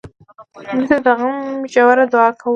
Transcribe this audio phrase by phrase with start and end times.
[0.71, 1.35] مړه ته د غم
[1.73, 2.49] ژوره دعا کوو